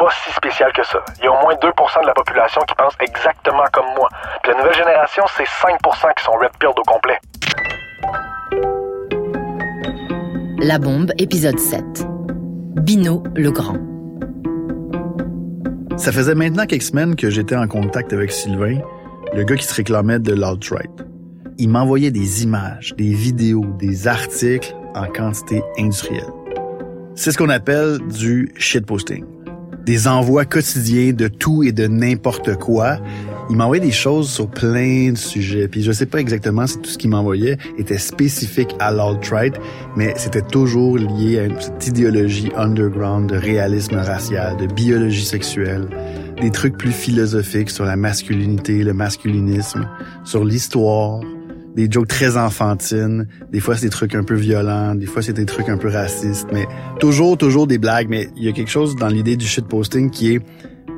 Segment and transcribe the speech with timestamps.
[0.00, 1.04] pas si spécial que ça.
[1.18, 4.08] Il y a au moins 2 de la population qui pense exactement comme moi.
[4.42, 5.76] Puis la nouvelle génération, c'est 5
[6.16, 7.18] qui sont red pilled au complet.
[10.58, 11.84] La bombe, épisode 7.
[12.76, 13.76] Bino le Grand.
[15.98, 18.78] Ça faisait maintenant quelques semaines que j'étais en contact avec Sylvain,
[19.34, 20.90] le gars qui se réclamait de l'alt-right.
[21.58, 26.32] Il m'envoyait des images, des vidéos, des articles en quantité industrielle.
[27.14, 29.39] C'est ce qu'on appelle du shitposting.
[29.84, 32.98] Des envois quotidiens de tout et de n'importe quoi.
[33.48, 35.66] Il m'envoyait des choses sur plein de sujets.
[35.66, 39.54] Puis je sais pas exactement si tout ce qu'il m'envoyait était spécifique à l'alt-right,
[39.96, 45.88] mais c'était toujours lié à cette idéologie underground de réalisme racial, de biologie sexuelle,
[46.40, 49.88] des trucs plus philosophiques sur la masculinité, le masculinisme,
[50.24, 51.20] sur l'histoire,
[51.80, 53.26] des jokes très enfantines.
[53.50, 54.94] Des fois, c'est des trucs un peu violents.
[54.94, 56.48] Des fois, c'est des trucs un peu racistes.
[56.52, 56.66] Mais
[56.98, 58.08] toujours, toujours des blagues.
[58.08, 60.40] Mais il y a quelque chose dans l'idée du shitposting qui est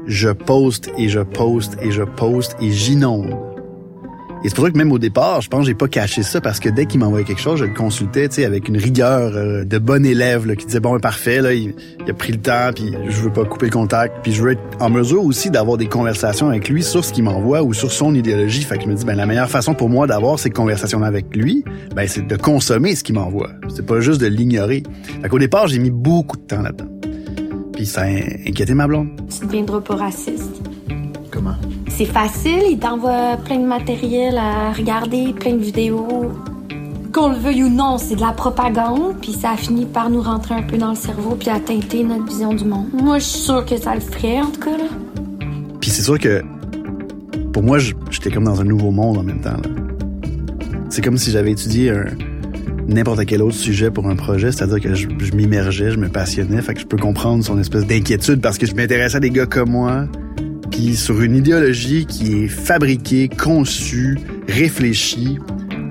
[0.07, 3.52] je poste et je poste et je poste et j'inonde.
[4.45, 6.41] Et c'est pour ça que même au départ, je pense que j'ai pas caché ça
[6.41, 9.37] parce que dès qu'il m'envoyait quelque chose, je le consultais, tu sais, avec une rigueur
[9.37, 11.75] euh, de bon élève là, qui disait bon, parfait, là, il,
[12.09, 14.63] a pris le temps, puis je veux pas couper le contact, puis je veux être
[14.81, 18.17] en mesure aussi d'avoir des conversations avec lui sur ce qu'il m'envoie ou sur son
[18.17, 18.63] idéologie.
[18.63, 21.37] Fait que je me dis ben la meilleure façon pour moi d'avoir ces conversations avec
[21.37, 23.51] lui, ben c'est de consommer ce qu'il m'envoie.
[23.69, 24.83] C'est pas juste de l'ignorer.
[25.23, 26.91] Fait qu'au départ, j'ai mis beaucoup de temps là-dedans.
[27.75, 29.09] Puis ça a inquiété ma blonde.
[29.31, 30.63] Tu deviendras pas raciste.
[31.31, 31.55] Comment?
[31.97, 36.33] C'est facile, il t'envoie plein de matériel à regarder, plein de vidéos.
[37.13, 40.23] Qu'on le veuille ou non, c'est de la propagande, puis ça a fini par nous
[40.23, 42.87] rentrer un peu dans le cerveau puis à teinter notre vision du monde.
[42.95, 44.79] Moi, je suis sûre que ça le ferait, en tout cas.
[44.79, 44.85] Là.
[45.81, 46.43] Puis c'est sûr que
[47.53, 49.61] pour moi, j'étais comme dans un nouveau monde en même temps.
[50.89, 51.93] C'est comme si j'avais étudié
[52.89, 56.63] n'importe quel autre sujet pour un projet, c'est-à-dire que je, je m'immergeais, je me passionnais,
[56.63, 59.47] fait que je peux comprendre son espèce d'inquiétude parce que je m'intéressais à des gars
[59.47, 60.07] comme moi,
[60.73, 65.39] puis sur une idéologie qui est fabriquée, conçue, réfléchie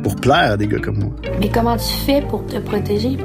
[0.03, 1.11] pour plaire à des gars comme moi.
[1.39, 3.17] Mais comment tu fais pour te protéger?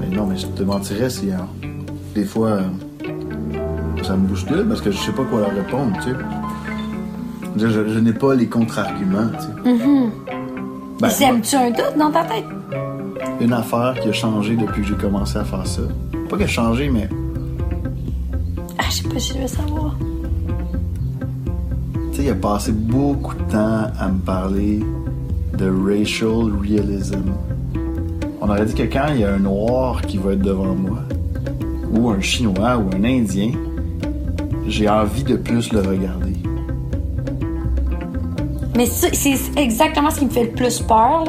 [0.00, 1.46] Mais non, mais je te mentirais si hein,
[2.14, 2.62] des fois euh,
[4.02, 6.16] ça me bouscule parce que je sais pas quoi leur répondre, tu sais.
[7.56, 9.70] Je, je, n'ai pas les contre-arguments, tu sais.
[9.70, 10.10] Mm
[11.00, 11.40] -hmm.
[11.42, 12.48] tu un doute dans ta tête?
[13.40, 15.82] Une affaire qui a changé depuis que j'ai commencé à faire ça.
[16.28, 17.08] Pas qu'elle a changé, mais.
[18.78, 19.89] Ah, je sais pas si je veux savoir
[22.30, 24.80] a passé beaucoup de temps à me parler
[25.58, 27.24] de racial realism.
[28.40, 31.00] On aurait dit que quand il y a un noir qui va être devant moi,
[31.92, 33.50] ou un chinois, ou un indien,
[34.68, 36.34] j'ai envie de plus le regarder.
[38.76, 41.24] Mais c'est exactement ce qui me fait le plus peur.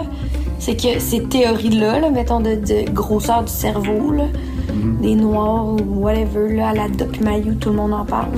[0.59, 5.01] C'est que ces théories-là, mettons, de, grosseur du cerveau, mm-hmm.
[5.01, 8.29] des noirs ou whatever, là, à la Doc Mayou, tout le monde en parle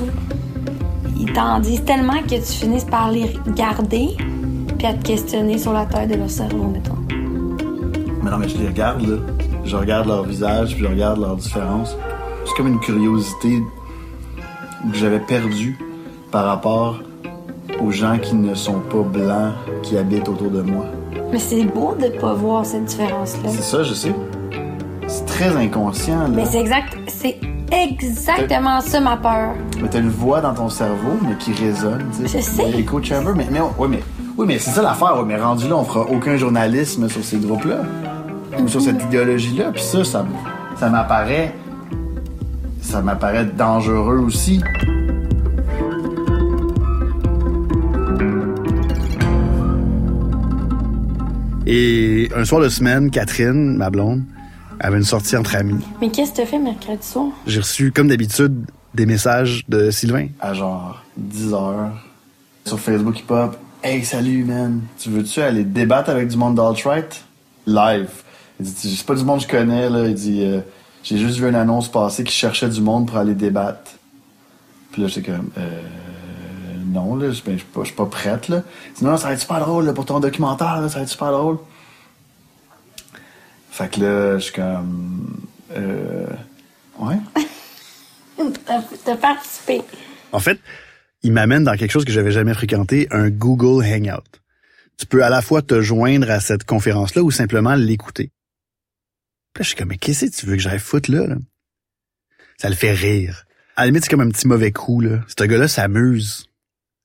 [1.33, 4.09] t'en disent tellement que tu finisses par les garder
[4.77, 6.97] puis à te questionner sur la taille de leur cerveau, mettons.
[8.21, 9.17] Mais non, mais je les regarde, là.
[9.65, 11.95] Je regarde leur visage, puis je regarde leurs différences.
[12.45, 13.63] C'est comme une curiosité
[14.91, 15.77] que j'avais perdue
[16.31, 17.01] par rapport
[17.81, 20.85] aux gens qui ne sont pas blancs, qui habitent autour de moi.
[21.31, 23.49] Mais c'est beau de pas voir cette différence-là.
[23.49, 24.13] C'est ça, je sais.
[25.07, 26.29] C'est très inconscient, là.
[26.29, 26.97] Mais c'est exact.
[27.07, 27.39] C'est
[27.73, 29.53] exactement ça ma peur.
[29.81, 32.39] Mais t'as une voix dans ton cerveau, mais qui résonne, tu sais.
[32.39, 32.71] Je sais.
[32.71, 34.03] L'écho chamber, mais, mais, ouais, mais,
[34.37, 37.81] oui, mais c'est ça l'affaire, mais rendu là, on fera aucun journalisme sur ces groupes-là.
[38.59, 39.71] Ou sur cette idéologie-là.
[39.71, 40.25] Puis ça, ça,
[40.79, 41.55] ça m'apparaît.
[42.81, 44.61] Ça m'apparaît dangereux aussi.
[51.65, 54.23] Et un soir de semaine, Catherine, ma blonde,
[54.83, 55.83] avait une sortie entre amis.
[56.01, 57.27] Mais qu'est-ce que tu fait mercredi soir?
[57.47, 60.27] J'ai reçu, comme d'habitude, des messages de Sylvain.
[60.41, 61.91] À genre 10 heures,
[62.65, 63.57] sur Facebook Hip Hop.
[63.81, 64.81] Hey, salut, man.
[64.99, 67.23] Tu veux-tu aller débattre avec du monde d'alt-right?
[67.65, 68.09] Live.
[68.59, 70.05] Il dit, c'est pas du monde que je connais, là.
[70.05, 70.59] Il dit, euh,
[71.01, 73.91] j'ai juste vu une annonce passer qui cherchait du monde pour aller débattre.
[74.91, 75.81] Puis là, j'étais comme, euh,
[76.85, 78.63] non, là, je ben, suis pas, prête, là.
[78.89, 81.03] Il dit, non, ça va être super drôle, là, pour ton documentaire, là, ça va
[81.03, 81.57] être super drôle.
[83.73, 85.47] Fait que là, je suis comme.
[85.75, 86.27] Euh,
[86.99, 87.17] ouais.
[89.03, 89.81] T'as participé.
[90.31, 90.59] En fait,
[91.23, 94.41] il m'amène dans quelque chose que j'avais jamais fréquenté, un Google Hangout.
[94.99, 98.29] Tu peux à la fois te joindre à cette conférence-là ou simplement l'écouter.
[99.53, 101.35] Puis là, je suis comme, mais qu'est-ce que tu veux que j'aille foutre là, là?
[102.59, 103.45] Ça le fait rire.
[103.75, 105.21] À la limite, c'est comme un petit mauvais coup, là.
[105.35, 106.45] Ce gars-là s'amuse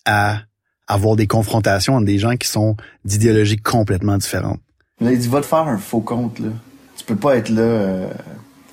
[0.05, 0.43] à
[0.87, 2.77] avoir des confrontations entre des gens qui sont
[3.07, 4.61] d'idéologies complètement différentes.
[5.01, 6.51] Là, il dit, va te faire un faux compte, là.
[6.97, 8.11] Tu peux pas être là euh,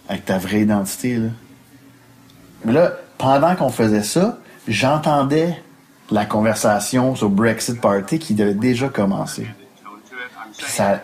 [0.10, 1.30] avec ta vraie identité, là.
[2.64, 5.62] Mais là, pendant qu'on faisait ça, j'entendais
[6.10, 9.48] la conversation sur Brexit Party qui devait déjà commencer.
[10.58, 11.02] Puis ça,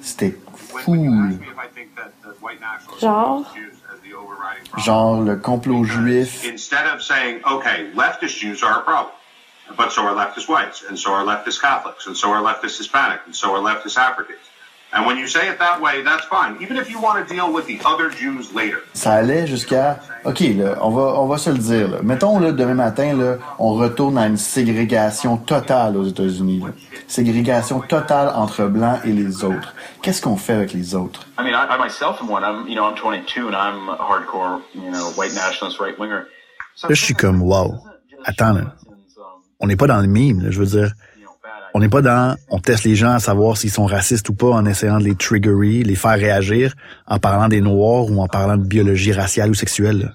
[0.00, 0.36] c'était
[0.84, 1.38] cool.
[3.00, 3.44] Genre,
[4.76, 6.44] Genre le complot juif.
[6.44, 9.12] Instead of saying, okay, leftist Jews are a problem,
[9.76, 13.20] but so are leftist whites, and so are leftist Catholics, and so are leftist Hispanic,
[13.26, 14.47] and so are leftist Africans.
[14.90, 17.52] And when you say it that way, that's fine, even if you want to deal
[17.52, 18.78] with the other Jews later.
[18.94, 21.88] Ça allait jusqu'à OK, là, on va on va se le dire.
[21.88, 21.98] Là.
[22.02, 26.62] Mettons là demain matin là, on retourne à une ségrégation totale aux États-Unis.
[27.06, 29.74] Ségrégation totale entre blancs et les autres.
[30.00, 31.26] Qu'est-ce qu'on fait avec les autres?
[31.38, 32.42] I mean, I, I myself am one.
[32.42, 36.24] I'm, you know, I'm 22 and I'm a hardcore, you know, white nationalist, right winger.
[36.82, 37.74] Là, je suis comme, wow.
[38.24, 38.74] Attends, là.
[39.60, 40.92] On n'est pas dans le mime, là, je veux dire.
[41.74, 44.48] On n'est pas dans, on teste les gens à savoir s'ils sont racistes ou pas
[44.48, 46.74] en essayant de les triggerer, les faire réagir,
[47.06, 50.14] en parlant des Noirs ou en parlant de biologie raciale ou sexuelle.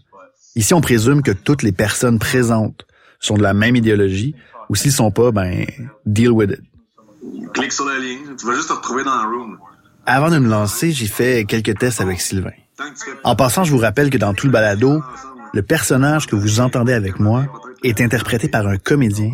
[0.55, 2.85] Ici, on présume que toutes les personnes présentes
[3.19, 4.35] sont de la même idéologie,
[4.69, 5.65] ou s'ils sont pas, ben,
[6.05, 6.61] deal with it.
[7.53, 9.57] Clique sur la ligne, tu vas juste te retrouver dans la room.
[10.05, 12.51] Avant de me lancer, j'ai fait quelques tests avec Sylvain.
[13.23, 15.01] En passant, je vous rappelle que dans tout le balado,
[15.53, 17.45] le personnage que vous entendez avec moi
[17.83, 19.31] est interprété par un comédien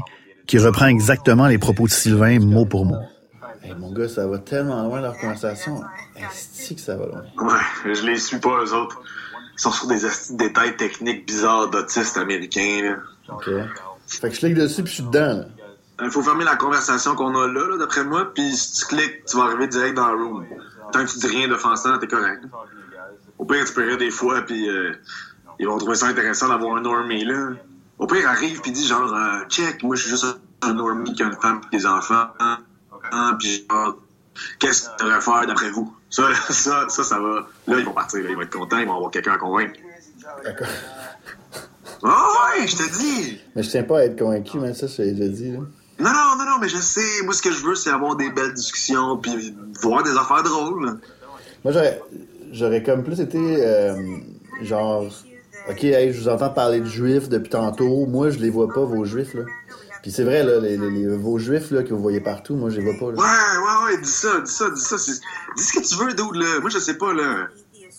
[0.50, 2.98] qui reprend exactement les propos de Sylvain mot pour mot.
[3.64, 5.80] Hey, mon gars, ça va tellement loin leur conversation.
[6.16, 9.00] Est-ce que ça va loin Ouais, je les suis pas, eux autres.
[9.54, 10.00] Ils sont sur des
[10.32, 12.96] détails techniques bizarres d'autistes américains, là.
[13.36, 13.48] OK.
[14.08, 15.38] Fait que je clique dessus puis je suis dedans.
[15.38, 15.46] Là.
[16.02, 19.26] Il faut fermer la conversation qu'on a là, là, d'après moi, puis si tu cliques,
[19.26, 20.48] tu vas arriver direct dans la room.
[20.92, 22.44] Tant que tu dis rien d'offensant, t'es correct.
[23.38, 24.94] Au pire, tu peux rire des fois, puis euh,
[25.60, 27.50] ils vont trouver ça intéressant d'avoir un normie, là.
[28.00, 30.26] Au pire, arrive puis dit genre, euh, check, moi je suis juste
[30.62, 32.60] un normie qui a une femme et des enfants, hein,
[33.12, 33.98] hein, puis genre,
[34.60, 35.94] qu'est-ce que tu devrais faire d'après vous?
[36.10, 37.48] Ça, ça, ça, ça va.
[37.68, 39.80] Là, ils vont partir, là, ils vont être contents, ils vont avoir quelqu'un à convaincre.
[40.44, 40.68] D'accord.
[42.04, 42.08] Oh,
[42.58, 43.40] ouais, je te dis!
[43.56, 45.52] Mais je tiens pas à être convaincu, mais ça, je l'ai déjà dit.
[45.52, 45.60] Là.
[46.00, 47.24] Non, non, non, non, mais je sais.
[47.26, 50.98] Moi, ce que je veux, c'est avoir des belles discussions puis voir des affaires drôles.
[51.66, 52.02] Moi, j'aurais,
[52.54, 53.96] j'aurais comme plus été euh,
[54.62, 55.12] genre,
[55.70, 58.06] ok, hey, je vous entends parler de juifs depuis tantôt.
[58.06, 59.44] Moi, je les vois pas vos juifs là.
[60.02, 60.78] Puis c'est vrai là, les,
[61.18, 63.18] vos juifs là que vous voyez partout, moi, je les vois pas là.
[63.18, 64.96] Ouais, ouais, ouais, dis ça, dis ça, dis ça.
[64.96, 66.60] Dis ce que tu veux, dude, là.
[66.62, 67.48] Moi, je sais pas, là.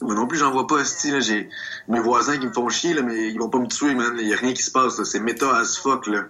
[0.00, 1.20] Moi non plus, j'en vois pas, esti, là.
[1.20, 1.48] J'ai
[1.88, 4.16] mes voisins qui me font chier, là, mais ils vont pas me tuer, man.
[4.18, 5.04] Il y a rien qui se passe, là.
[5.04, 6.24] C'est méta as fuck, là.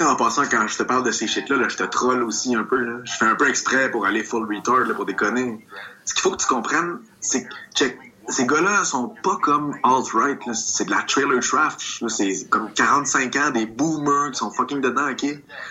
[0.00, 2.64] En passant, quand je te parle de ces shit-là, là, je te troll aussi un
[2.64, 2.98] peu, là.
[3.04, 5.64] Je fais un peu exprès pour aller full retard, là, pour déconner.
[6.04, 7.96] Ce qu'il faut que tu comprennes, c'est que, check,
[8.28, 10.40] ces gars-là sont pas comme alt-right.
[10.54, 12.02] C'est de la trailer trash.
[12.08, 15.26] C'est comme 45 ans, des boomers qui sont fucking dedans, ok?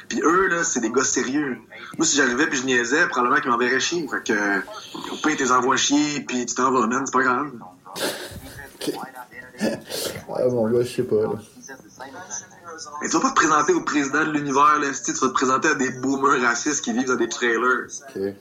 [0.07, 1.57] Puis eux, là, c'est des gars sérieux.
[1.97, 4.07] Moi, si j'arrivais puis je niaisais, probablement qu'ils m'enverraient chier.
[4.07, 4.59] Fait que,
[5.11, 7.03] au pire, t'es envoies chier puis tu t'en vas, man.
[7.05, 7.51] C'est pas grave.
[10.35, 11.29] Ah mon gars, je sais pas là.
[13.01, 14.87] Mais tu vas pas te présenter au président de l'univers, là.
[15.05, 17.85] Tu vas te présenter à des boomers racistes qui vivent dans des trailers.
[18.09, 18.33] Ok.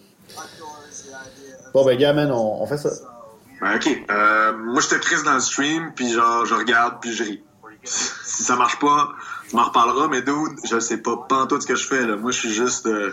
[1.74, 2.90] Bon ben gars, man, on, on fait ça.
[3.62, 4.04] Ben, ok.
[4.10, 7.42] Euh, moi, je te crisse dans le stream, puis genre, je regarde, puis je ris.
[7.84, 9.10] Si ça marche pas,
[9.48, 12.16] tu m'en reparleras, mais dude, je sais pas pas tout ce que je fais, là.
[12.16, 12.86] Moi, je suis juste...
[12.86, 13.12] euh,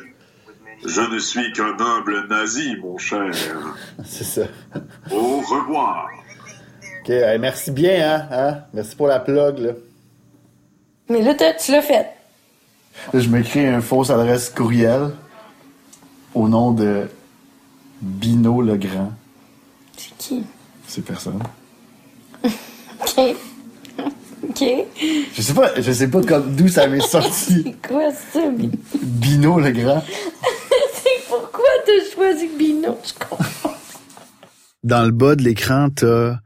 [0.85, 3.31] je ne suis qu'un humble nazi, mon cher.
[4.05, 4.41] C'est ça.
[5.11, 6.09] Au revoir.
[7.01, 8.57] Ok, hey, merci bien, hein, hein.
[8.73, 9.71] Merci pour la plug là.
[11.09, 12.07] mais là, tu l'as fait.
[13.13, 15.11] Là, je m'écris une fausse adresse courriel
[16.33, 17.07] au nom de
[18.01, 19.11] Bino Legrand.
[19.99, 20.43] C'est qui?
[20.87, 21.39] C'est personne.
[22.43, 23.35] OK.
[24.47, 24.63] OK.
[25.35, 27.63] Je sais pas, je sais pas comme d'où ça m'est sorti.
[27.63, 28.49] C'est quoi ça?
[28.49, 30.03] Bi- Bino Legrand.
[30.93, 32.97] C'est pourquoi t'as choisi Bino?
[33.05, 33.75] Je comprends.
[34.83, 36.39] Dans le bas de l'écran, tu as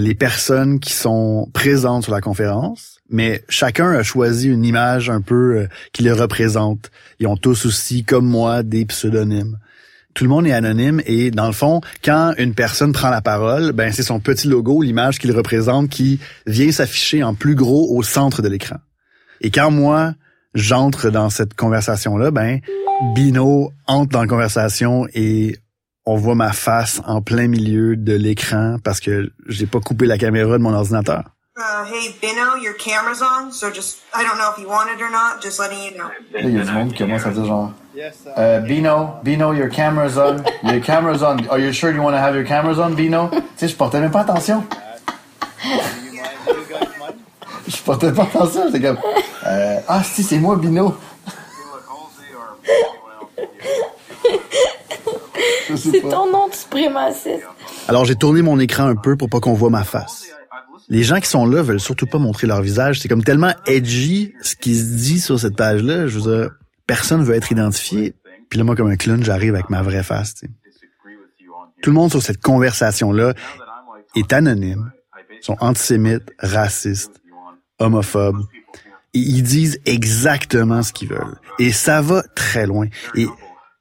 [0.00, 5.20] les personnes qui sont présentes sur la conférence, mais chacun a choisi une image un
[5.20, 6.90] peu euh, qui les représente.
[7.20, 9.58] Ils ont tous aussi, comme moi, des pseudonymes.
[10.14, 13.72] Tout le monde est anonyme et dans le fond, quand une personne prend la parole,
[13.72, 18.02] ben c'est son petit logo, l'image qu'il représente, qui vient s'afficher en plus gros au
[18.04, 18.76] centre de l'écran.
[19.40, 20.14] Et quand moi
[20.54, 22.60] j'entre dans cette conversation-là, ben
[23.16, 25.58] Bino entre dans la conversation et
[26.06, 30.18] on voit ma face en plein milieu de l'écran parce que j'ai pas coupé la
[30.18, 31.33] caméra de mon ordinateur.
[31.56, 35.00] Uh, hey, Bino, your camera's on, so just, I don't know if you want it
[35.00, 36.10] or not, just letting you know.
[36.32, 37.70] Là, il y a du monde qui commence à dire genre
[38.36, 40.42] euh, Bino, Bino, your camera's on.
[40.64, 41.46] Your camera's on.
[41.48, 43.28] Are you sure you want to have your cameras on, Bino?
[43.30, 44.64] Tu sais, je portais même pas attention.
[47.68, 48.62] je portais pas attention.
[48.66, 48.98] J'étais comme
[49.46, 50.96] euh, Ah, si, c'est moi, Bino.
[55.76, 57.46] C'est ton nom de suprémaciste.
[57.86, 60.24] Alors j'ai tourné mon écran un peu pour pas qu'on voit ma face.
[60.88, 63.00] Les gens qui sont là veulent surtout pas montrer leur visage.
[63.00, 66.06] C'est comme tellement edgy ce qui se dit sur cette page-là.
[66.06, 66.50] Je veux dire,
[66.86, 68.14] personne veut être identifié.
[68.50, 70.34] Puis là, moi, comme un clown, j'arrive avec ma vraie face.
[71.82, 73.34] Tout le monde sur cette conversation-là
[74.16, 74.92] est anonyme,
[75.40, 77.20] sont antisémites, racistes,
[77.78, 78.42] homophobes.
[79.12, 81.36] Ils disent exactement ce qu'ils veulent.
[81.58, 82.88] Et ça va très loin.
[83.14, 83.26] Et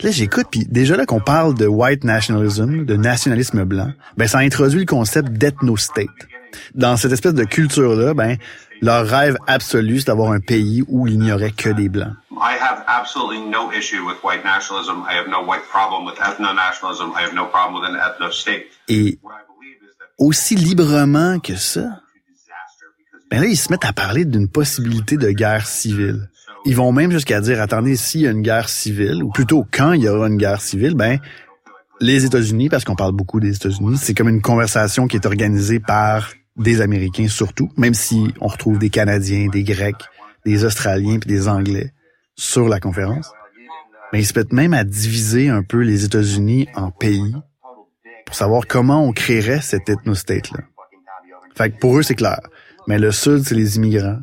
[0.02, 4.40] là, j'écoute, puis déjà là qu'on parle de white nationalism, de nationalisme blanc, ben ça
[4.40, 6.08] introduit le concept d'ethnostate.
[6.76, 8.38] Dans cette espèce de culture-là, ben
[8.82, 12.14] leur rêve absolu, c'est d'avoir un pays où il n'y aurait que des blancs.
[12.32, 15.04] I have absolutely no issue with white nationalism.
[15.10, 17.14] I have no white problem with ethno-nationalism.
[17.18, 18.66] I have no problem with an ethno-state.
[18.90, 19.20] Et
[20.18, 22.02] aussi librement que ça,
[23.32, 26.30] ben là, ils se mettent à parler d'une possibilité de guerre civile.
[26.66, 29.94] Ils vont même jusqu'à dire, attendez, s'il y a une guerre civile, ou plutôt quand
[29.94, 31.20] il y aura une guerre civile, ben,
[32.00, 35.80] les États-Unis, parce qu'on parle beaucoup des États-Unis, c'est comme une conversation qui est organisée
[35.80, 40.04] par des Américains surtout, même si on retrouve des Canadiens, des Grecs,
[40.46, 41.94] des Australiens puis des Anglais
[42.36, 43.32] sur la conférence.
[44.12, 47.36] Mais ils se mettent même à diviser un peu les États-Unis en pays
[48.26, 50.60] pour savoir comment on créerait cette ethnostate-là.
[51.56, 52.40] Fait que pour eux, c'est clair.
[52.88, 54.20] Mais le Sud, c'est les immigrants.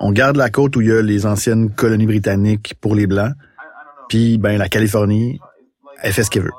[0.00, 3.34] On garde la côte où il y a les anciennes colonies britanniques pour les Blancs.
[4.08, 5.40] Puis, ben, la Californie,
[6.00, 6.50] elle fait ce qu'elle veut.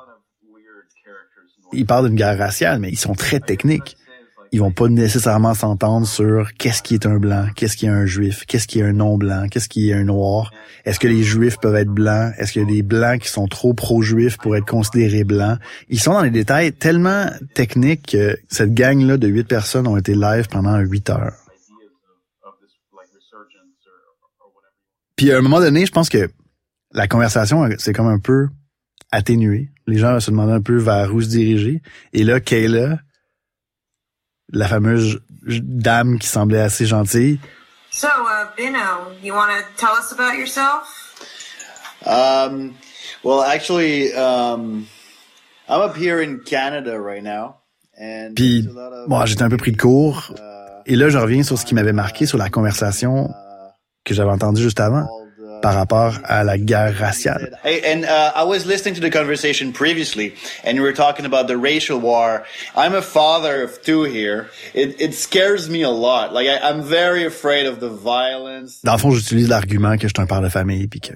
[1.74, 3.98] Ils parlent d'une guerre raciale, mais ils sont très techniques.
[4.54, 8.06] Ils vont pas nécessairement s'entendre sur qu'est-ce qui est un blanc, qu'est-ce qui est un
[8.06, 10.54] juif, qu'est-ce qui est un non-blanc, qu'est-ce qui est un noir.
[10.86, 12.34] Est-ce que les juifs peuvent être blancs?
[12.38, 15.58] Est-ce qu'il y a des blancs qui sont trop pro-juifs pour être considérés blancs?
[15.90, 20.14] Ils sont dans les détails tellement techniques que cette gang-là de huit personnes ont été
[20.14, 21.34] live pendant huit heures.
[25.16, 26.30] Puis à un moment donné, je pense que
[26.92, 28.50] la conversation, c'est comme un peu
[29.12, 29.72] atténuée.
[29.88, 31.82] Les gens se demandaient un peu vers où se diriger.
[32.14, 33.00] Et là, Kayla,
[34.52, 37.40] la fameuse dame qui semblait assez gentille,
[37.96, 41.14] So, uh, Bino, you want to tell us about yourself?
[42.04, 42.74] Um,
[43.24, 44.88] well, actually, um,
[45.70, 47.58] I'm up here in Canada right now.
[47.96, 48.68] And Puis,
[49.08, 50.34] moi, j'étais un peu pris de court.
[50.88, 53.30] Et là, je reviens sur ce qui m'avait marqué sur la conversation
[54.04, 55.08] que j'avais entendue juste avant
[55.64, 57.58] par rapport à la guerre raciale.
[57.64, 60.34] Hey, and uh, I was listening to the conversation previously,
[60.66, 62.44] and we were talking about the racial war.
[62.76, 64.50] I'm a father of two here.
[64.74, 66.34] It, it scares me a lot.
[66.34, 68.82] Like I, I'm very afraid of the violence.
[68.84, 71.14] Dans le fond, j'utilise l'argument que je suis un père de famille puis que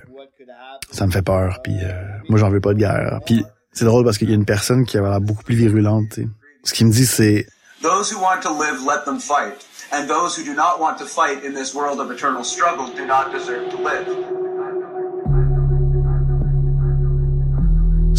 [0.91, 1.91] ça me fait peur puis euh,
[2.29, 3.19] moi j'en veux pas de guerre.
[3.25, 6.05] Puis c'est drôle parce qu'il y a une personne qui avait l'air beaucoup plus virulente,
[6.13, 6.27] tu sais.
[6.63, 7.47] Ce qu'il me dit c'est
[7.81, 9.67] Those who want to live, let them fight.
[9.91, 13.05] And those who do not want to fight in this world of eternal struggle do
[13.05, 14.37] not deserve to live.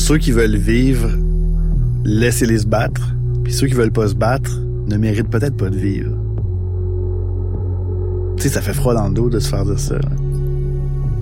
[0.09, 1.11] ceux qui veulent vivre,
[2.03, 3.03] laissez-les se battre,
[3.45, 4.51] puis ceux qui veulent pas se battre
[4.87, 6.13] ne méritent peut-être pas de vivre.
[8.39, 9.97] Tu sais, ça fait froid dans le dos de se faire dire ça.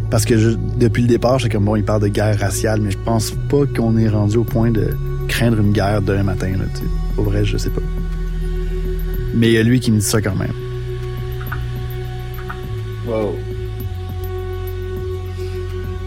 [0.08, 2.98] Parce que depuis le départ, j'étais comme bon, il parle de guerre raciale, mais je
[2.98, 6.52] pense pas qu'on est rendu au point de craindre une guerre demain matin.
[6.56, 6.66] Là.
[7.18, 7.82] Au vrai, je sais pas.
[9.36, 10.52] Mais il y a lui qui me dit ça quand même.
[13.06, 13.36] Whoa.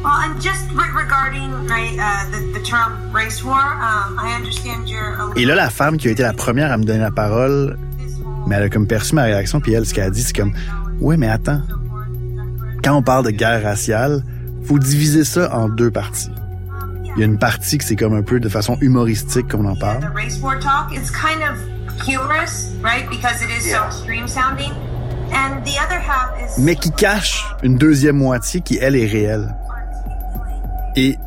[0.04, 4.90] Well, and just re- regarding right, uh, the, the term race war, um, I understand
[4.90, 7.12] you're a Et là, la femme qui a été la première à me donner la
[7.12, 7.78] parole,
[8.48, 10.54] mais elle a comme perçu ma réaction, puis elle, ce qu'elle a dit, c'est comme,
[11.00, 11.62] ouais, mais attends.
[12.84, 14.24] Quand on parle de guerre raciale,
[14.64, 16.32] faut diviser ça en deux parties.
[17.16, 19.76] Il y a une partie que c'est comme un peu de façon humoristique qu'on en
[19.76, 20.12] the parle.
[20.16, 20.92] race war talk.
[20.92, 21.58] It's kind of
[22.08, 23.10] humorous, right?
[23.10, 24.72] Because it is so extreme sounding.
[25.32, 29.56] And the other half is mais qui cache une deuxième moitié qui, elle, est réelle.
[30.96, 31.18] Et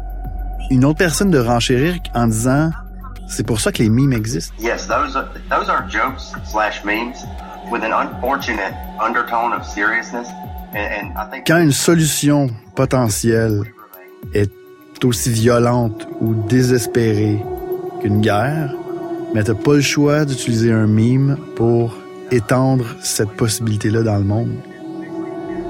[0.70, 2.70] une autre personne de renchérir en disant,
[3.28, 4.52] c'est pour ça que les mimes existent.
[4.58, 7.14] Yes, those are, those are jokes slash memes
[7.70, 10.28] with an unfortunate undertone of seriousness,
[10.74, 13.62] and, and I think Quand une solution potentielle
[14.34, 14.50] est
[15.04, 17.38] aussi violente ou désespérée
[18.00, 18.74] qu'une guerre,
[19.34, 21.96] mais t'as pas le choix d'utiliser un mime pour
[22.30, 24.52] étendre cette possibilité-là dans le monde.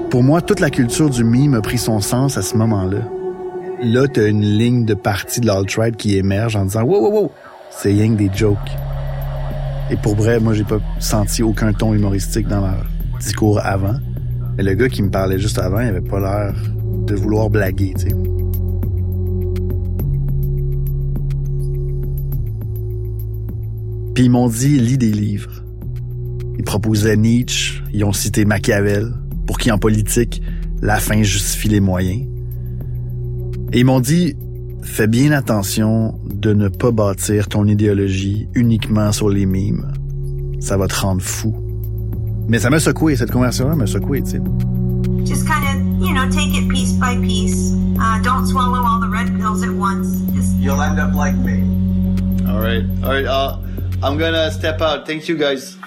[0.09, 2.99] Pour moi, toute la culture du mime a pris son sens à ce moment-là.
[3.81, 7.31] Là, t'as une ligne de partie de l'alt-right qui émerge en disant «Wow, wow, wow!
[7.71, 8.57] C'est rien que des jokes.»
[9.91, 12.85] Et pour vrai, moi, j'ai pas senti aucun ton humoristique dans leur
[13.19, 13.95] discours avant.
[14.55, 16.53] Mais le gars qui me parlait juste avant, il avait pas l'air
[17.07, 18.32] de vouloir blaguer, tu sais.
[24.13, 25.63] Puis ils m'ont dit, lis des livres.
[26.57, 29.13] Ils proposaient Nietzsche, ils ont cité Machiavel,
[29.47, 30.41] pour qui en politique,
[30.81, 32.27] la fin justifie les moyens.
[33.71, 34.35] Et ils m'ont dit,
[34.83, 39.91] fais bien attention de ne pas bâtir ton idéologie uniquement sur les mimes.
[40.59, 41.55] Ça va te rendre fou.
[42.47, 44.41] Mais ça m'a secoué, cette conversation-là m'a secoué, tu sais.
[45.25, 47.73] Just kind of, you know, take it piece by piece.
[47.97, 50.21] Uh, don't swallow all the red pills at once.
[50.35, 51.63] Just You'll end up like me.
[52.45, 52.83] All right.
[53.03, 53.25] All right.
[53.25, 53.57] Uh,
[54.03, 55.07] I'm gonna step out.
[55.07, 55.77] Thank you, guys.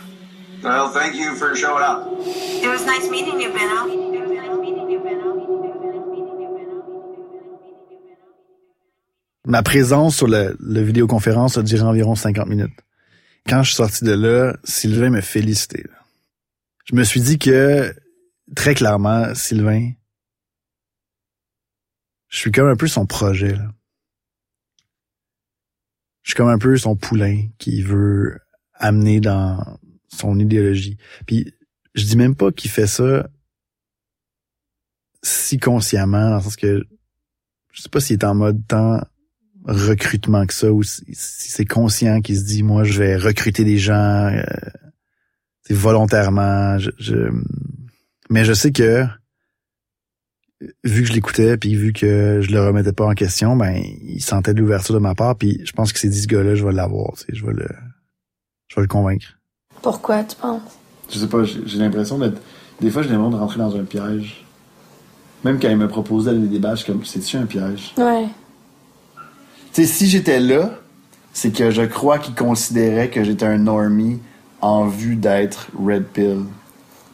[0.63, 2.09] Well, thank you for showing up.
[2.19, 4.07] It was nice meeting you, Benno.
[9.49, 12.73] Ma présence sur le, le vidéoconférence a duré environ 50 minutes.
[13.47, 15.85] Quand je suis sorti de là, Sylvain me félicitait.
[16.87, 17.95] Je me suis dit que,
[18.57, 19.93] très clairement, Sylvain,
[22.29, 23.53] je suis comme un peu son projet.
[23.53, 23.69] Là.
[26.27, 28.37] Je suis comme un peu son poulain qui veut
[28.75, 29.79] amener dans
[30.09, 30.97] son idéologie.
[31.25, 31.55] Puis
[31.95, 33.29] je dis même pas qu'il fait ça
[35.23, 36.83] si consciemment, dans le sens que
[37.73, 39.01] je sais pas s'il est en mode tant
[39.65, 43.79] recrutement que ça ou si, c'est conscient qu'il se dit moi je vais recruter des
[43.79, 43.95] gens
[44.33, 44.43] euh,
[45.71, 47.31] volontairement je, je-
[48.31, 49.05] mais je sais que
[50.85, 54.23] vu que je l'écoutais puis vu que je le remettais pas en question ben il
[54.23, 56.65] sentait de l'ouverture de ma part puis je pense que c'est dit ce gars-là je
[56.65, 57.69] vais l'avoir tu sais, je vais le
[58.69, 59.27] je vais le convaincre
[59.83, 60.63] Pourquoi, tu penses?
[61.11, 62.41] Je sais pas, j'ai l'impression d'être.
[62.81, 64.45] Des fois, j'ai l'impression de rentrer dans un piège.
[65.45, 67.95] Même quand il me proposait les débats, je suis comme, c'est-tu un piège?
[67.97, 68.27] Ouais.
[69.73, 70.71] Tu sais, si j'étais là,
[71.33, 74.19] c'est que je crois qu'il considérait que j'étais un normie
[74.61, 76.41] en vue d'être Red Pill.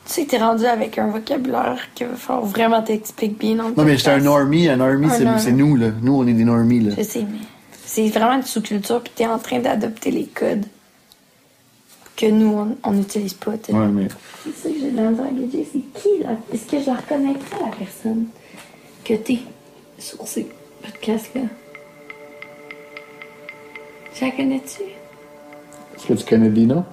[0.07, 3.75] Tu sais t'es rendu avec un vocabulaire qu'il va falloir vraiment t'expliquer bien dans le
[3.75, 4.69] Non, mais j'étais un normie.
[4.69, 5.89] Un normie, c'est nous, là.
[6.03, 6.95] Nous, on est des normies, là.
[6.99, 7.39] Je sais, mais
[7.87, 10.65] c'est vraiment une sous-culture, puis t'es en train d'adopter les codes
[12.17, 13.53] que nous, on- n'utilise pas.
[13.53, 14.09] Ouais, mais.
[14.45, 15.69] C'est ça que j'ai à gager.
[15.73, 16.31] C'est qui, là?
[16.53, 18.27] Est-ce que je la reconnaîtrais, la personne
[19.05, 19.39] que t'es
[19.99, 20.47] sur ces
[20.83, 21.43] podcasts-là?
[24.15, 24.83] Je la connais-tu?
[25.97, 26.83] Est-ce que tu connais Bino?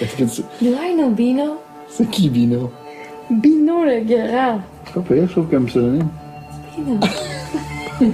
[0.00, 1.60] Do I know Bino?
[1.88, 2.72] C'est qui Bino?
[3.30, 4.60] Bino le grand.
[4.84, 6.08] C'est pas pire, je trouve, comme pseudonyme.
[6.76, 6.98] Bino.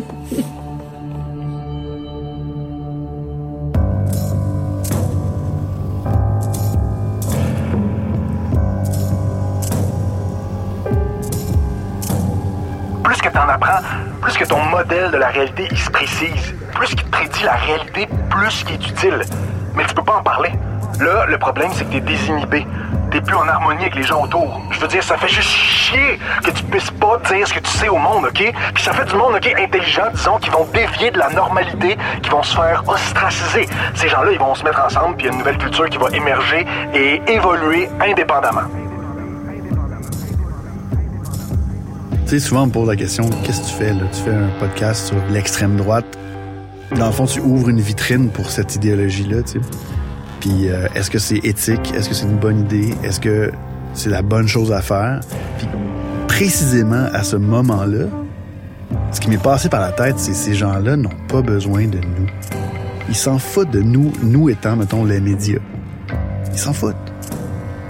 [13.05, 13.81] Plus que t'en apprends,
[14.21, 16.55] plus que ton modèle de la réalité il se précise.
[16.75, 19.23] Plus qu'il te prédit la réalité, plus qu'il est utile.
[19.75, 20.51] Mais tu peux pas en parler.
[21.01, 22.67] Là, le problème, c'est que t'es désinhibé.
[23.11, 24.61] T'es plus en harmonie avec les gens autour.
[24.71, 27.71] Je veux dire, ça fait juste chier que tu puisses pas dire ce que tu
[27.71, 28.53] sais au monde, OK?
[28.75, 32.29] Puis ça fait du monde, OK, intelligent, disons, qui vont dévier de la normalité, qui
[32.29, 33.67] vont se faire ostraciser.
[33.95, 35.97] Ces gens-là, ils vont se mettre ensemble, puis il y a une nouvelle culture qui
[35.97, 38.69] va émerger et évoluer indépendamment.
[42.27, 44.05] Tu sais, souvent on me pose la question, qu'est-ce que tu fais là?
[44.13, 46.05] Tu fais un podcast sur l'extrême droite.
[46.95, 49.61] Dans le fond, tu ouvres une vitrine pour cette idéologie-là, tu sais.
[50.41, 51.93] Puis euh, est-ce que c'est éthique?
[51.95, 52.95] Est-ce que c'est une bonne idée?
[53.05, 53.53] Est-ce que
[53.95, 55.21] c'est la bonne chose à faire?
[55.59, 55.69] Puis
[56.29, 58.07] précisément à ce moment-là,
[59.13, 61.99] ce qui m'est passé par la tête, c'est que ces gens-là n'ont pas besoin de
[61.99, 62.27] nous.
[63.09, 65.59] Ils s'en foutent de nous, nous étant, mettons, les médias.
[66.53, 66.95] Ils s'en foutent.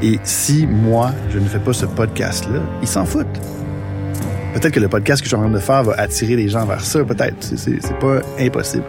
[0.02, 3.26] Et si moi, je ne fais pas ce podcast-là, ils s'en foutent.
[4.54, 6.64] Peut-être que le podcast que je suis en train de faire va attirer les gens
[6.64, 7.36] vers ça, peut-être.
[7.56, 8.82] C'est- pas impossible.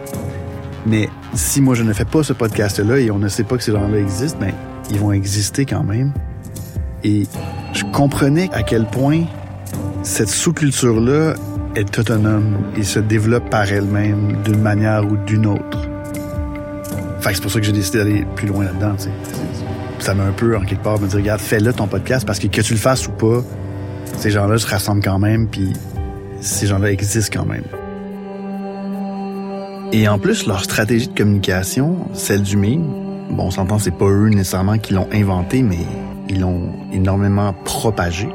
[0.86, 3.62] Mais si moi je ne fais pas ce podcast-là et on ne sait pas que
[3.62, 4.52] ces gens-là existent, ben
[4.90, 6.12] ils vont exister quand même.
[7.04, 7.24] Et
[7.72, 9.24] je comprenais à quel point
[10.02, 11.34] cette sous-culture-là
[11.74, 15.88] est autonome et se développe par elle-même d'une manière ou d'une autre.
[17.20, 18.96] Fait que c'est pour ça que j'ai décidé d'aller plus loin là-dedans.
[20.00, 22.48] Ça m'a un peu, en quelque part, me dire, regarde, fais-le ton podcast parce que
[22.48, 23.42] que tu le fasses ou pas,
[24.18, 25.72] ces gens-là se rassemblent quand même, puis
[26.40, 27.64] ces gens-là existent quand même.
[29.94, 34.06] Et en plus, leur stratégie de communication, celle du meme, bon, on s'entend, c'est pas
[34.06, 35.80] eux nécessairement qui l'ont inventé, mais
[36.30, 38.26] ils l'ont énormément propagé,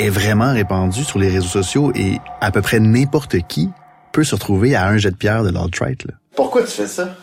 [0.00, 3.70] est vraiment répandue sur les réseaux sociaux et à peu près n'importe qui
[4.10, 6.04] peut se retrouver à un jet de pierre de l'alt-right.
[6.06, 6.14] là.
[6.34, 7.16] Pourquoi tu fais ça?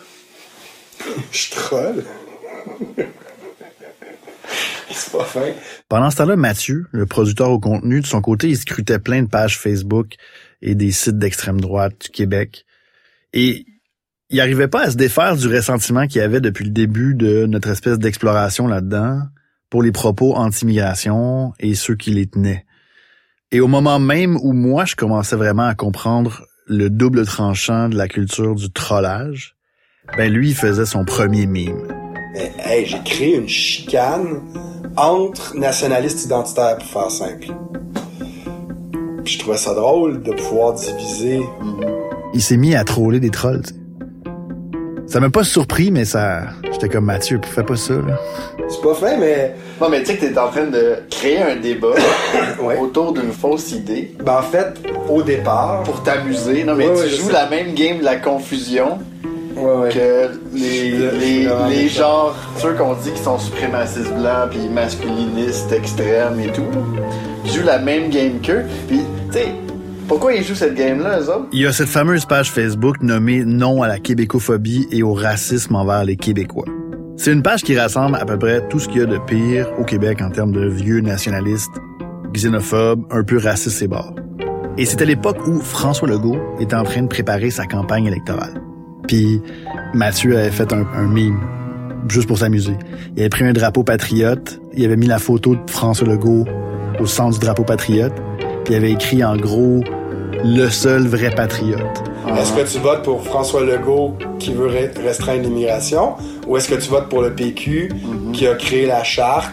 [1.34, 2.06] Je troll.
[4.92, 5.52] C'est pas fin.
[5.90, 9.28] Pendant ce temps-là, Mathieu, le producteur au contenu, de son côté, il scrutait plein de
[9.28, 10.16] pages Facebook
[10.62, 12.64] et des sites d'extrême droite du Québec.
[13.34, 13.66] Et
[14.34, 17.46] il arrivait pas à se défaire du ressentiment qu'il y avait depuis le début de
[17.46, 19.22] notre espèce d'exploration là-dedans
[19.70, 22.66] pour les propos anti-migration et ceux qui les tenaient.
[23.52, 27.96] Et au moment même où moi, je commençais vraiment à comprendre le double tranchant de
[27.96, 29.56] la culture du trollage,
[30.18, 31.88] ben lui, il faisait son premier mime.
[32.58, 34.42] Hey, j'ai créé une chicane
[34.98, 37.54] entre nationalistes identitaires pour faire simple.
[39.24, 41.40] Puis je trouvais ça drôle de pouvoir diviser.
[42.34, 43.62] il s'est mis à troller des trolls.
[43.62, 43.83] tu sais.
[45.14, 46.40] Ça m'a pas surpris, mais ça.
[46.72, 48.20] J'étais comme Mathieu, fais pas ça, là.
[48.68, 49.54] C'est pas fait, mais.
[49.80, 51.94] Non, mais tu sais que t'es en train de créer un débat
[52.82, 54.12] autour d'une fausse idée.
[54.26, 54.74] Ben, en fait,
[55.08, 55.84] au départ.
[55.84, 56.64] Pour t'amuser.
[56.64, 58.98] Non, mais Ouais, tu ouais, joues la même game de la confusion
[59.56, 59.90] Ouais, ouais.
[59.90, 66.40] que les, les, les genres, ceux qu'on dit qui sont suprémacistes blancs puis masculinistes extrêmes
[66.40, 66.64] et tout,
[67.46, 68.64] ils jouent la même game qu'eux.
[68.88, 69.46] Puis, tu sais,
[70.14, 71.22] pourquoi cette game-là?
[71.52, 75.76] Il y a cette fameuse page Facebook nommée Non à la québécophobie et au racisme
[75.76, 76.68] envers les Québécois.
[77.18, 79.68] C'est une page qui rassemble à peu près tout ce qu'il y a de pire
[79.80, 81.82] au Québec en termes de vieux nationalistes,
[82.32, 84.14] xénophobes, un peu racistes et barres.
[84.78, 88.62] Et c'était l'époque où François Legault était en train de préparer sa campagne électorale.
[89.08, 89.42] Puis
[89.96, 91.40] Mathieu avait fait un, un meme,
[92.08, 92.78] juste pour s'amuser.
[93.16, 96.46] Il avait pris un drapeau patriote, il avait mis la photo de François Legault
[97.00, 98.14] au centre du drapeau patriote,
[98.64, 99.84] puis il avait écrit en gros
[100.44, 102.04] «le seul vrai patriote».
[102.38, 106.14] Est-ce que tu votes pour François Legault qui veut re- restreindre l'immigration
[106.48, 107.90] ou est-ce que tu votes pour le PQ
[108.34, 109.52] qui a créé la charte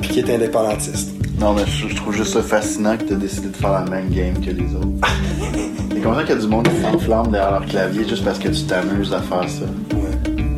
[0.00, 1.10] puis qui est indépendantiste?
[1.40, 4.08] Non, mais je, je trouve juste ça fascinant que t'as décidé de faire la même
[4.10, 4.86] game que les autres.
[5.90, 8.48] T'es content qu'il y a du monde qui s'enflamme derrière leur clavier juste parce que
[8.48, 9.64] tu t'amuses à faire ça.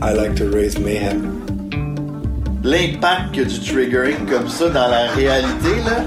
[0.07, 1.31] I like to raise mayhem.
[2.65, 5.99] L'impact que du triggering comme ça dans la réalité, là,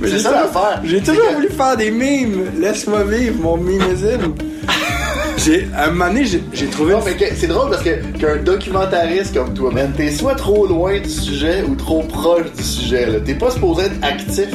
[0.00, 0.80] Mais c'est j'ai ça toujours- l'affaire.
[0.82, 2.46] J'ai toujours voulu faire des mimes.
[2.58, 4.34] Laisse-moi vivre mon miméisme.
[5.36, 6.94] j'ai, à un moment donné, j'ai, trouvé.
[6.94, 10.66] Non, mais que- c'est drôle parce que qu'un documentariste comme toi, man, t'es soit trop
[10.66, 13.06] loin du sujet ou trop proche du sujet.
[13.06, 13.20] là.
[13.24, 14.48] T'es pas supposé être actif.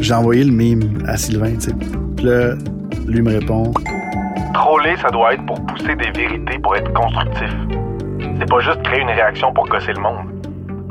[0.00, 1.72] J'ai envoyé le meme à Sylvain, tu sais.
[2.16, 2.54] Puis là,
[3.06, 3.72] lui me répond
[4.54, 7.50] Troller, ça doit être pour pousser des vérités, pour être constructif.
[8.38, 10.40] C'est pas juste créer une réaction pour gosser le monde.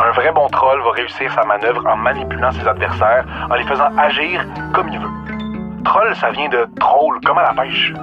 [0.02, 3.90] Un vrai bon troll va réussir sa manœuvre en manipulant ses adversaires, en les faisant
[3.98, 5.84] agir comme il veut.
[5.84, 7.94] Troll, ça vient de troll, comme à la pêche.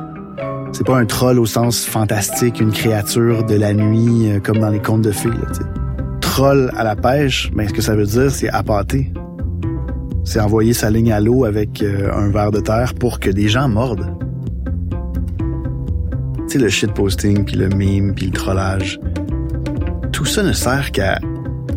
[0.72, 4.68] C'est pas un troll au sens fantastique, une créature de la nuit euh, comme dans
[4.68, 5.30] les contes de fées.
[6.20, 9.10] Troll à la pêche, ben, ce que ça veut dire, c'est appâter.
[10.24, 13.48] C'est envoyer sa ligne à l'eau avec euh, un verre de terre pour que des
[13.48, 14.12] gens mordent.
[16.40, 19.00] Tu sais, le shitposting, puis le meme, puis le trollage.
[20.16, 21.18] Tout ça ne sert qu'à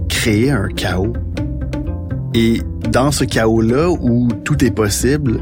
[0.08, 1.12] créer un chaos.
[2.34, 5.42] Et dans ce chaos-là, où tout est possible,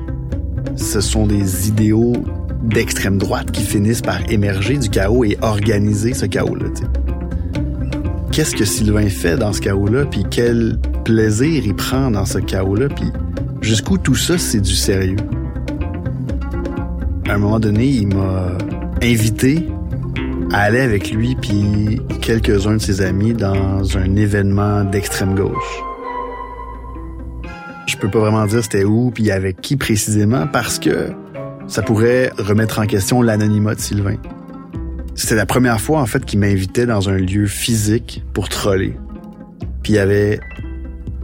[0.76, 2.16] ce sont des idéaux
[2.64, 6.66] d'extrême droite qui finissent par émerger du chaos et organiser ce chaos-là.
[8.32, 12.90] Qu'est-ce que Sylvain fait dans ce chaos-là, puis quel plaisir il prend dans ce chaos-là,
[12.90, 13.12] puis
[13.62, 15.18] jusqu'où tout ça, c'est du sérieux?
[17.30, 18.58] À un moment donné, il m'a
[19.04, 19.68] invité
[20.52, 25.84] aller avec lui puis quelques-uns de ses amis dans un événement d'extrême gauche.
[27.88, 31.10] Je peux pas vraiment dire c'était où puis avec qui précisément parce que
[31.68, 34.18] ça pourrait remettre en question l'anonymat de Sylvain.
[35.16, 38.96] C'était la première fois en fait qu'il m'invitait dans un lieu physique pour troller.
[39.84, 40.40] Puis il y avait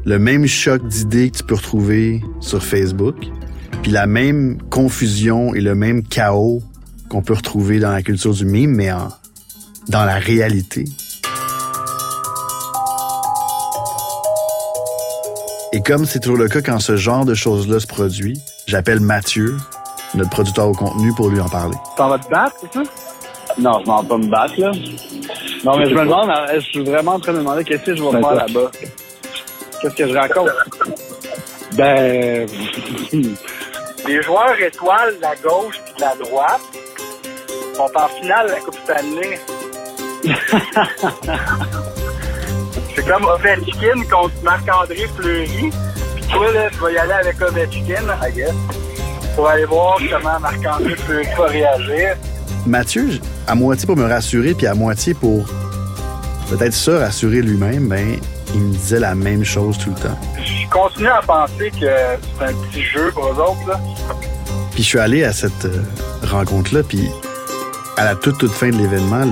[0.05, 3.15] le même choc d'idées que tu peux retrouver sur Facebook,
[3.81, 6.61] puis la même confusion et le même chaos
[7.13, 9.07] qu'on peut retrouver dans la culture du mime, mais en,
[9.87, 10.85] dans la réalité.
[15.73, 19.55] Et comme c'est toujours le cas quand ce genre de choses-là se produit, j'appelle Mathieu,
[20.15, 21.77] notre producteur au contenu, pour lui en parler.
[21.95, 22.81] T'en vas te battre, c'est ça?
[23.59, 24.71] Non, je m'en vais pas me battre, là.
[25.63, 27.83] Non, mais je me demande, euh, je suis vraiment en train de me demander qu'est-ce
[27.83, 28.71] que je vais Ben, faire là-bas.
[29.81, 30.49] Qu'est-ce que je raconte?
[31.73, 32.47] Ben.
[34.07, 36.61] Les joueurs étoiles de la gauche et de la droite
[37.73, 39.39] sont en finale la Coupe Stanley.
[42.95, 45.71] C'est comme Ovechkin contre Marc-André Fleury.
[46.15, 48.53] Puis toi, là, tu vas y aller avec Ovechkin, I guess.
[49.35, 52.15] Pour aller voir comment Marc-André Fleury va réagir.
[52.65, 55.45] Mathieu, à moitié pour me rassurer, puis à moitié pour
[56.49, 58.17] peut-être se rassurer lui-même, ben,
[58.53, 60.17] il me disait la même chose tout le temps.
[60.37, 63.79] Je continue à penser que c'est un petit jeu pour eux autres, là.
[64.71, 65.83] Puis je suis allé à cette euh,
[66.23, 67.09] rencontre-là, puis
[67.97, 69.25] à la toute, toute fin de l'événement,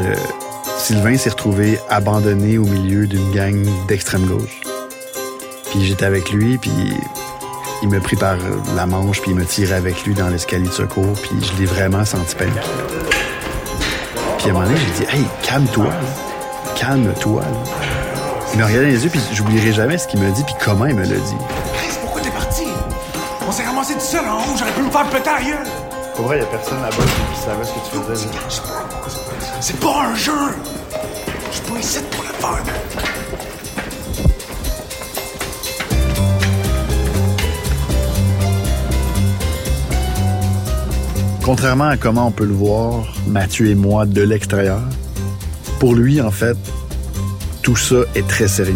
[0.78, 4.62] Sylvain s'est retrouvé abandonné au milieu d'une gang d'extrême gauche.
[5.70, 6.72] Puis j'étais avec lui, puis
[7.82, 8.38] il me pris par
[8.76, 11.66] la manche, puis il me tirait avec lui dans l'escalier de secours, puis je l'ai
[11.66, 12.60] vraiment senti paniquer.
[14.38, 15.92] Puis à un moment donné, j'ai dit «Hey, calme-toi,
[16.76, 17.44] calme-toi.
[18.54, 20.96] Il me regardait les yeux, puis j'oublierai jamais ce qu'il me dit, puis comment il
[20.96, 21.36] me l'a dit.
[22.02, 22.66] Pourquoi t'es parti?
[23.48, 25.91] On s'est ramassé tout seul en haut, j'aurais pu me faire péter ailleurs.
[26.22, 27.04] Pour vrai, il y a personne là-bas
[27.34, 28.30] qui savait ce que tu faisais.
[29.60, 30.32] C'est pas un jeu!
[31.50, 32.64] Je suis pas ici pour le faire.
[41.44, 44.82] Contrairement à comment on peut le voir, Mathieu et moi, de l'extérieur,
[45.80, 46.58] pour lui, en fait,
[47.64, 48.76] tout ça est très sérieux.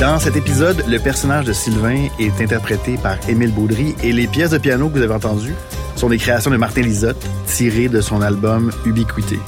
[0.00, 4.50] Dans cet épisode, le personnage de Sylvain est interprété par Émile Baudry et les pièces
[4.50, 5.56] de piano que vous avez entendues
[5.96, 9.40] sont des créations de Martin Lisotte tirées de son album Ubiquité.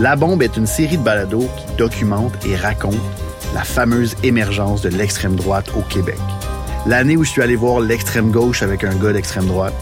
[0.00, 2.96] La Bombe est une série de balados qui documente et raconte
[3.52, 6.18] la fameuse émergence de l'extrême droite au Québec.
[6.86, 9.74] L'année où je suis allé voir l'extrême gauche avec un gars d'extrême droite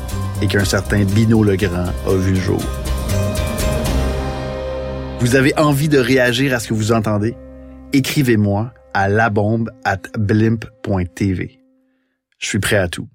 [0.42, 2.62] et qu'un certain Bino Legrand a vu le jour.
[5.20, 7.36] Vous avez envie de réagir à ce que vous entendez?
[7.92, 11.60] Écrivez-moi à labombe at blimp.tv.
[12.38, 13.10] Je suis prêt à tout.